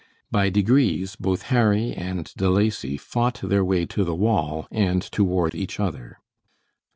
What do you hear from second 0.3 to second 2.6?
By degrees both Harry and De